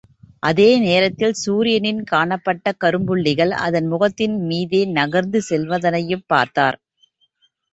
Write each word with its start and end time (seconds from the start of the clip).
அதேநேரத்தில் 0.43 1.35
சூரியனில் 1.41 1.99
காணப்பட்ட 2.03 2.73
கரும்புள்ளிகள் 2.83 3.53
அதன் 3.59 3.87
முகத்தின் 3.87 4.35
மீதே 4.47 4.81
நகர்ந்து 4.97 5.41
செல்வதனையும் 5.49 6.27
பார்த்தார். 6.27 6.79